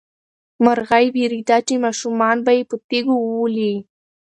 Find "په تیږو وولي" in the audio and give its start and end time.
2.69-3.73